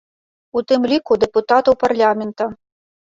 У 0.61 0.61
тым 0.69 0.87
ліку, 0.91 1.17
дэпутатаў 1.23 1.77
парламента. 1.83 2.49